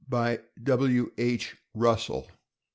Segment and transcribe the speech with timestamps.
[0.09, 1.11] BY \Vr.
[1.19, 1.57] H.
[1.75, 2.25] RUSSELL.